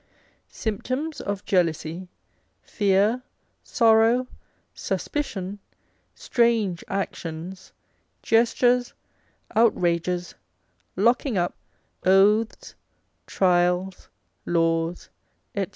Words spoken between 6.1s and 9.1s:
strange Actions, Gestures,